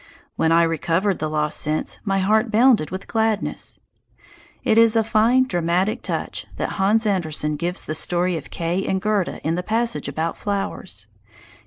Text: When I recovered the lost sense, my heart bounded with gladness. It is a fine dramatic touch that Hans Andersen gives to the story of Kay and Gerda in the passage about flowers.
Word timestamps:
When 0.35 0.51
I 0.51 0.63
recovered 0.63 1.19
the 1.19 1.29
lost 1.29 1.59
sense, 1.59 1.99
my 2.03 2.17
heart 2.21 2.49
bounded 2.49 2.89
with 2.89 3.05
gladness. 3.07 3.79
It 4.63 4.79
is 4.79 4.95
a 4.95 5.03
fine 5.03 5.43
dramatic 5.43 6.01
touch 6.01 6.47
that 6.57 6.79
Hans 6.81 7.05
Andersen 7.05 7.55
gives 7.55 7.81
to 7.81 7.85
the 7.85 7.93
story 7.93 8.35
of 8.35 8.49
Kay 8.49 8.83
and 8.87 8.99
Gerda 8.99 9.37
in 9.45 9.53
the 9.53 9.61
passage 9.61 10.07
about 10.07 10.37
flowers. 10.37 11.05